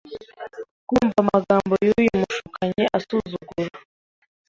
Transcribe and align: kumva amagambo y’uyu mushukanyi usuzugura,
kumva 0.87 1.17
amagambo 1.23 1.73
y’uyu 1.87 2.13
mushukanyi 2.21 2.83
usuzugura, 2.97 3.77